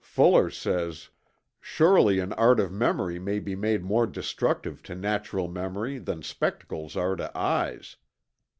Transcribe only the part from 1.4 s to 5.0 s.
"Surely an art of memory may be made more destructive to